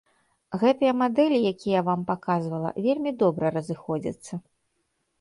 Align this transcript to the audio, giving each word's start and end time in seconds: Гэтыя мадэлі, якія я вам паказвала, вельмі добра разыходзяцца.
Гэтыя 0.63 0.93
мадэлі, 1.01 1.37
якія 1.51 1.75
я 1.81 1.85
вам 1.91 2.01
паказвала, 2.09 2.75
вельмі 2.89 3.17
добра 3.23 3.55
разыходзяцца. 3.59 4.33